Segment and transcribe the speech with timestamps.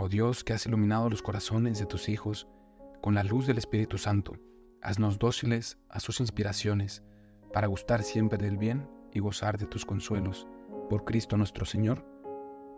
[0.00, 2.46] Oh Dios, que has iluminado los corazones de tus hijos
[3.00, 4.36] con la luz del Espíritu Santo,
[4.80, 7.02] haznos dóciles a sus inspiraciones,
[7.52, 10.46] para gustar siempre del bien y gozar de tus consuelos.
[10.88, 12.06] Por Cristo nuestro Señor.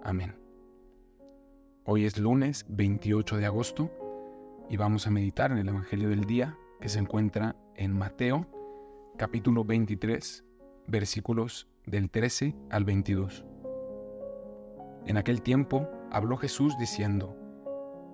[0.03, 0.35] Amén.
[1.85, 3.91] Hoy es lunes 28 de agosto
[4.71, 8.47] y vamos a meditar en el Evangelio del día que se encuentra en Mateo
[9.19, 10.43] capítulo 23
[10.87, 13.45] versículos del 13 al 22.
[15.07, 17.37] En aquel tiempo habló Jesús diciendo,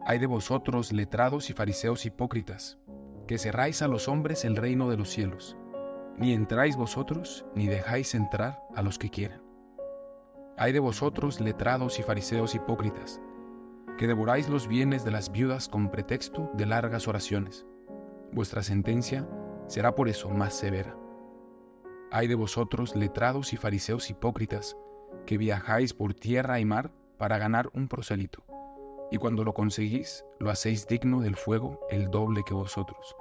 [0.07, 2.79] Hay de vosotros letrados y fariseos hipócritas,
[3.27, 5.57] que cerráis a los hombres el reino de los cielos,
[6.16, 9.43] ni entráis vosotros, ni dejáis entrar a los que quieren.
[10.57, 13.21] Hay de vosotros letrados y fariseos hipócritas,
[13.99, 17.66] que devoráis los bienes de las viudas con pretexto de largas oraciones.
[18.32, 19.29] Vuestra sentencia
[19.66, 20.97] será por eso más severa.
[22.10, 24.77] Hay de vosotros letrados y fariseos hipócritas,
[25.27, 28.45] que viajáis por tierra y mar para ganar un prosélito,
[29.10, 33.16] y cuando lo conseguís, lo hacéis digno del fuego el doble que vosotros.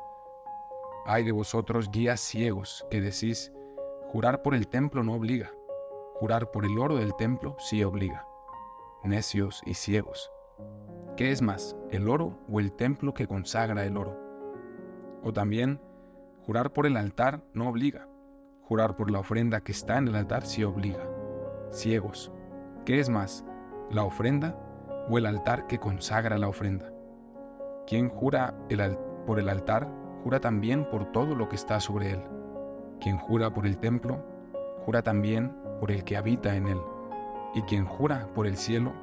[1.05, 3.51] Hay de vosotros guías ciegos que decís,
[4.11, 5.51] jurar por el templo no obliga,
[6.15, 8.25] jurar por el oro del templo sí obliga.
[9.03, 10.31] Necios y ciegos.
[11.15, 14.17] ¿Qué es más, el oro o el templo que consagra el oro?
[15.23, 15.79] O también,
[16.45, 18.07] jurar por el altar no obliga,
[18.63, 21.14] jurar por la ofrenda que está en el altar sí obliga
[21.71, 22.31] ciegos.
[22.85, 23.45] ¿Qué es más,
[23.89, 24.57] la ofrenda
[25.09, 26.91] o el altar que consagra la ofrenda?
[27.87, 28.55] Quien jura
[29.25, 29.87] por el altar,
[30.23, 32.21] jura también por todo lo que está sobre él.
[32.99, 34.23] Quien jura por el templo,
[34.85, 36.81] jura también por el que habita en él.
[37.53, 38.93] Y quien jura por el cielo,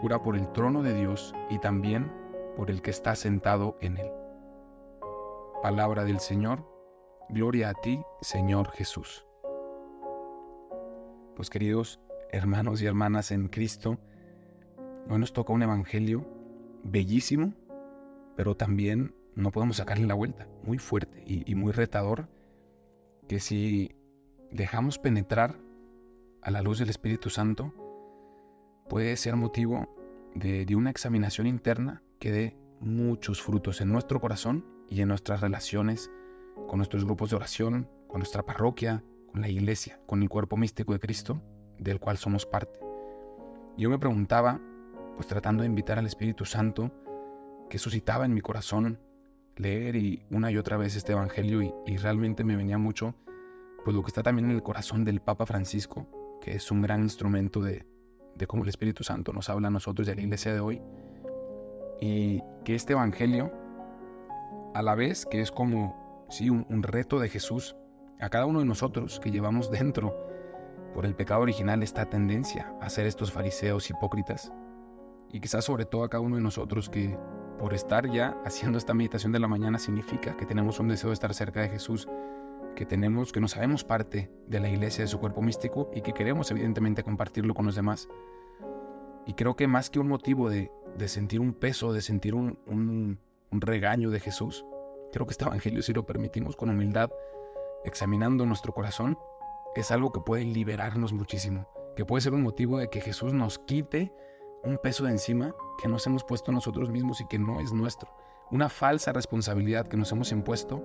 [0.00, 2.12] jura por el trono de Dios y también
[2.56, 4.10] por el que está sentado en él.
[5.62, 6.64] Palabra del Señor,
[7.28, 9.26] gloria a ti, Señor Jesús.
[11.40, 12.00] Pues queridos
[12.32, 13.98] hermanos y hermanas en Cristo,
[15.08, 16.28] hoy nos toca un evangelio
[16.84, 17.54] bellísimo,
[18.36, 22.28] pero también no podemos sacarle la vuelta, muy fuerte y, muy retador,
[23.26, 23.96] que si
[24.50, 25.56] dejamos penetrar
[26.42, 27.72] a la luz del Espíritu Santo,
[28.90, 29.88] puede ser motivo
[30.34, 35.40] de, de una examinación interna que dé muchos frutos en nuestro corazón y en nuestras
[35.40, 36.10] relaciones
[36.68, 40.92] con nuestros grupos de oración, con nuestra parroquia, con la iglesia, con el cuerpo místico
[40.92, 41.40] de Cristo,
[41.78, 42.80] del cual somos parte.
[43.76, 44.60] Yo me preguntaba,
[45.16, 46.90] pues tratando de invitar al Espíritu Santo,
[47.68, 48.98] que suscitaba en mi corazón
[49.56, 53.14] leer y una y otra vez este Evangelio y, realmente me venía mucho,
[53.84, 56.06] pues lo que está también en el corazón del Papa Francisco,
[56.40, 57.86] que es un gran instrumento de,
[58.34, 60.82] de cómo el Espíritu Santo nos habla a nosotros de la iglesia de hoy,
[62.00, 63.52] y que este Evangelio,
[64.74, 67.76] a la vez que es como, sí, un reto de Jesús
[68.20, 70.14] a cada uno de nosotros que llevamos dentro
[70.94, 74.52] por el pecado original esta tendencia a ser estos fariseos hipócritas
[75.32, 77.16] y quizás sobre todo a cada uno de nosotros que
[77.58, 81.14] por estar ya haciendo esta meditación de la mañana significa que tenemos un deseo de
[81.14, 82.08] estar cerca de Jesús,
[82.74, 86.12] que tenemos, que no sabemos parte de la iglesia, de su cuerpo místico y que
[86.12, 88.08] queremos evidentemente compartirlo con los demás.
[89.26, 90.70] Y creo que más que un motivo de,
[91.06, 94.64] sentir un peso, de sentir un, un regaño de Jesús,
[95.12, 97.10] creo que este Evangelio, si lo permitimos con humildad,
[97.84, 99.18] examinando nuestro corazón,
[99.74, 103.58] es algo que puede liberarnos muchísimo, que puede ser un motivo de que Jesús nos
[103.58, 104.12] quite
[104.62, 108.10] un peso de encima que nos hemos puesto nosotros mismos y que no es nuestro,
[108.50, 110.84] una falsa responsabilidad que nos hemos impuesto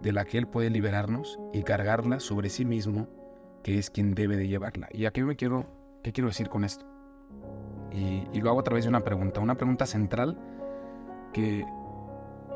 [0.00, 3.08] de la que Él puede liberarnos y cargarla sobre sí mismo,
[3.62, 4.88] que es quien debe de llevarla.
[4.92, 5.64] ¿Y aquí me quiero,
[6.02, 6.86] qué quiero decir con esto?
[7.90, 10.38] Y, y lo hago a través de una pregunta, una pregunta central
[11.32, 11.64] que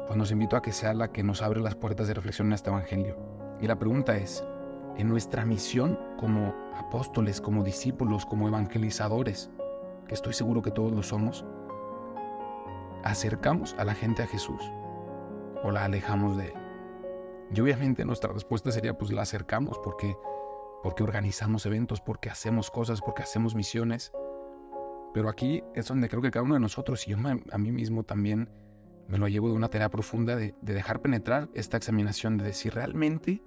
[0.07, 2.53] pues, nos invito a que sea la que nos abre las puertas de reflexión en
[2.53, 3.40] este Evangelio.
[3.61, 4.45] Y la pregunta es,
[4.97, 9.51] en nuestra misión como apóstoles, como discípulos, como evangelizadores,
[10.09, 11.45] que estoy seguro que todos lo somos,
[13.05, 14.63] ¿acercamos a la gente a Jesús
[15.63, 16.55] o la alejamos de Él?
[17.55, 20.17] Y obviamente nuestra respuesta sería, pues la acercamos porque,
[20.83, 24.13] porque organizamos eventos, porque hacemos cosas, porque hacemos misiones.
[25.13, 27.17] Pero aquí es donde creo que cada uno de nosotros, y yo
[27.51, 28.49] a mí mismo también,
[29.09, 33.43] me lo llevo de una tarea profunda de, dejar penetrar esta examinación, de decir realmente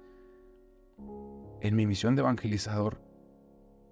[1.64, 3.00] en mi misión de evangelizador,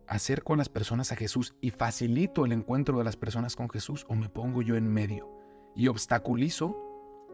[0.07, 4.05] acerco a las personas a Jesús y facilito el encuentro de las personas con Jesús
[4.11, 5.31] o me pongo yo en medio
[5.75, 6.77] y obstaculizo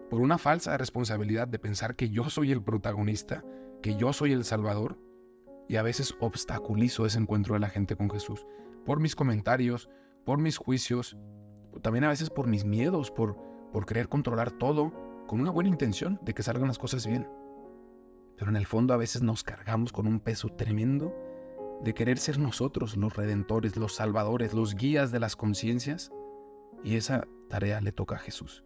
[0.09, 3.45] por una falsa responsabilidad de pensar que yo soy el protagonista,
[3.83, 4.97] que yo soy el Salvador,
[5.69, 8.47] y a veces obstaculizo ese encuentro de la gente con Jesús,
[8.87, 9.91] por mis comentarios,
[10.25, 11.17] por mis juicios,
[11.83, 13.37] también a veces por mis miedos, por,
[13.73, 14.93] por querer controlar todo,
[15.27, 17.29] con una buena intención de que salgan las cosas bien.
[18.39, 21.15] Pero en el fondo a veces nos cargamos con un peso tremendo
[21.83, 26.13] de querer ser nosotros los redentores, los salvadores, los guías de las conciencias,
[26.85, 28.65] y esa tarea le toca a Jesús.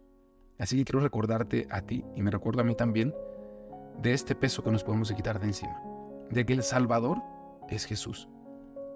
[0.59, 3.13] Así que quiero recordarte a ti, y me recuerdo a mí también,
[4.01, 5.81] de este peso que nos podemos quitar de encima,
[6.29, 7.21] de que el Salvador
[7.69, 8.29] es Jesús,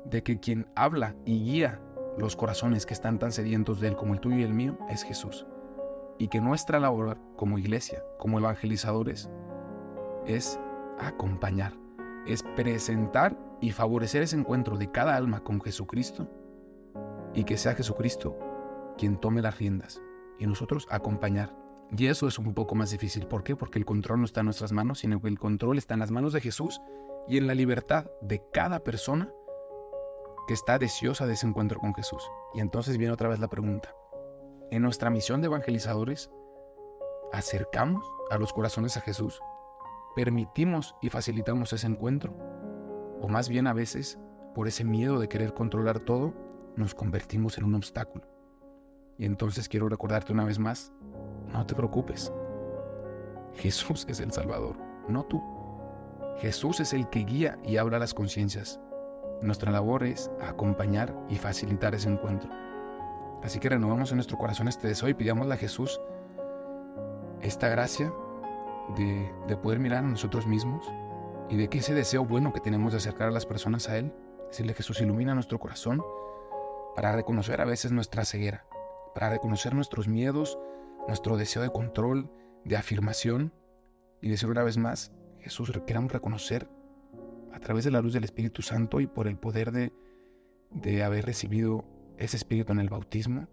[0.06, 1.82] de que quien habla y guía
[2.18, 5.04] los corazones que están tan sedientos de Él como el tuyo y el mío es
[5.04, 5.46] Jesús,
[6.18, 9.30] y que nuestra labor como iglesia, como evangelizadores,
[10.26, 10.60] es
[11.00, 11.74] acompañar,
[12.26, 16.28] es presentar y favorecer ese encuentro de cada alma con Jesucristo,
[17.34, 18.38] y que sea Jesucristo
[18.98, 20.02] quien tome las riendas
[20.40, 21.56] y nosotros acompañar.
[21.96, 23.28] Y eso es un poco más difícil.
[23.28, 23.56] ¿Por qué?
[23.56, 26.12] Porque el control no está en nuestras manos, sino que el control está en las
[26.12, 26.82] manos de Jesús
[27.28, 29.32] y en la libertad de cada persona
[30.48, 32.24] que está deseosa de ese encuentro con Jesús.
[32.54, 33.94] Y entonces viene otra vez la pregunta.
[34.72, 36.30] En nuestra misión de evangelizadores,
[37.32, 39.40] ¿acercamos a los corazones a Jesús?
[40.18, 42.34] ¿Permitimos y facilitamos ese encuentro?
[43.22, 44.18] ¿O más bien a veces,
[44.56, 46.34] por ese miedo de querer controlar todo,
[46.76, 48.28] nos convertimos en un obstáculo?
[49.20, 50.92] Y entonces quiero recordarte una vez más,
[51.54, 52.34] no te preocupes.
[53.58, 54.76] Jesús es el Salvador,
[55.08, 55.40] no tú.
[56.40, 58.80] Jesús es el que guía y habla las conciencias.
[59.44, 62.50] Nuestra labor es acompañar y facilitar ese encuentro.
[63.44, 66.02] Así que renovamos en nuestro corazón este deseo y pidámosle a Jesús
[67.44, 68.12] esta gracia
[68.96, 70.88] de, de poder mirar a nosotros mismos
[71.50, 74.14] y de que ese deseo bueno que tenemos de acercar a las personas a Él,
[74.48, 76.04] decirle Jesús ilumina nuestro corazón
[76.96, 78.66] para reconocer a veces nuestra ceguera,
[79.14, 80.58] para reconocer nuestros miedos,
[81.08, 82.30] nuestro deseo de control,
[82.66, 83.54] de afirmación
[84.22, 86.68] y decir una vez más, Jesús, queramos reconocer
[87.54, 89.94] a través de la luz del Espíritu Santo y por el poder de,
[90.72, 91.86] de haber recibido
[92.18, 93.48] ese Espíritu en el bautismo,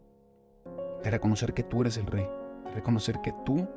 [1.02, 2.26] de reconocer que tú eres el Rey,
[2.64, 3.69] de reconocer que tú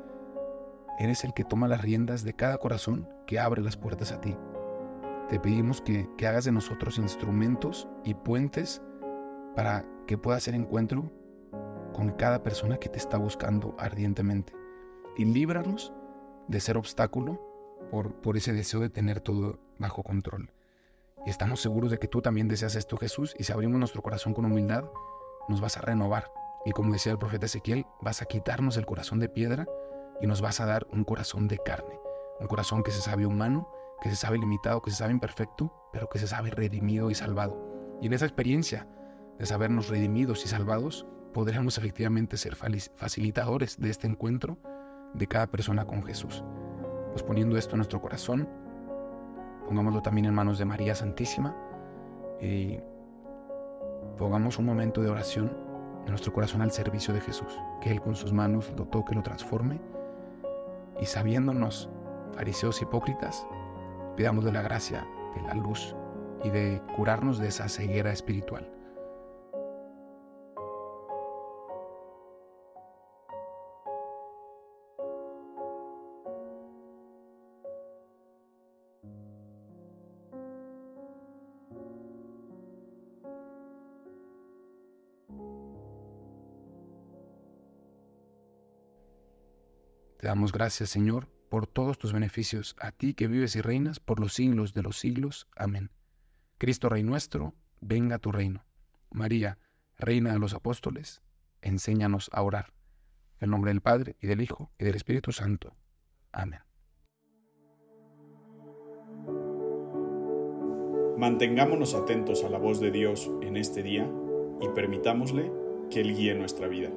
[0.98, 4.36] eres el que toma las riendas de cada corazón que abre las puertas a ti.
[5.28, 8.82] Te pedimos que, que hagas de nosotros instrumentos y puentes
[9.54, 11.12] para que pueda ser encuentro
[11.92, 14.52] con cada persona que te está buscando ardientemente.
[15.16, 15.92] Y líbranos
[16.48, 17.40] de ser obstáculo
[17.90, 20.52] por, por ese deseo de tener todo bajo control.
[21.26, 24.32] Y estamos seguros de que tú también deseas esto, Jesús, y si abrimos nuestro corazón
[24.32, 24.84] con humildad,
[25.48, 26.30] nos vas a renovar.
[26.64, 29.66] Y como decía el profeta Ezequiel, vas a quitarnos el corazón de piedra
[30.20, 31.98] y nos vas a dar un corazón de carne.
[32.40, 33.68] Un corazón que se sabe humano,
[34.00, 37.56] que se sabe limitado, que se sabe imperfecto, pero que se sabe redimido y salvado.
[38.00, 38.86] Y en esa experiencia
[39.38, 44.58] de sabernos redimidos y salvados, podremos efectivamente ser facilitadores de este encuentro
[45.14, 46.44] de cada persona con Jesús.
[47.12, 48.48] Pues poniendo esto en nuestro corazón,
[49.66, 51.56] pongámoslo también en manos de María Santísima
[52.40, 52.78] y
[54.16, 55.52] pongamos un momento de oración
[56.04, 59.22] en nuestro corazón al servicio de Jesús, que Él con sus manos lo toque, lo
[59.22, 59.80] transforme
[61.00, 61.90] y sabiéndonos
[62.34, 63.46] fariseos hipócritas,
[64.16, 65.94] pidamos de la gracia, de la luz
[66.44, 68.77] y de curarnos de esa ceguera espiritual.
[90.18, 94.18] Te damos gracias, Señor, por todos tus beneficios, a ti que vives y reinas por
[94.18, 95.46] los siglos de los siglos.
[95.54, 95.90] Amén.
[96.58, 98.64] Cristo Rey nuestro, venga tu reino.
[99.10, 99.58] María,
[99.96, 101.22] Reina de los Apóstoles,
[101.62, 102.72] enséñanos a orar.
[103.38, 105.76] En nombre del Padre, y del Hijo, y del Espíritu Santo.
[106.32, 106.60] Amén.
[111.16, 114.10] Mantengámonos atentos a la voz de Dios en este día
[114.60, 115.52] y permitámosle
[115.90, 116.90] que Él guíe nuestra vida.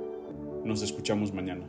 [0.63, 1.67] Nos escuchamos mañana.